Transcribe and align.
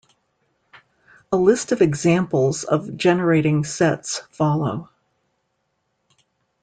A 1.31 1.37
list 1.37 1.71
of 1.71 1.83
examples 1.83 2.63
of 2.63 2.97
generating 2.97 3.63
sets 3.63 4.21
follow. 4.31 4.89